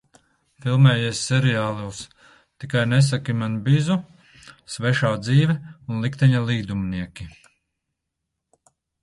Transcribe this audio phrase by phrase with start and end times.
[0.63, 1.99] "Filmējies seriālos
[2.63, 3.99] "Tikai nesaki man Bizu",
[4.77, 7.31] "Svešā dzīve" un "Likteņa līdumnieki"."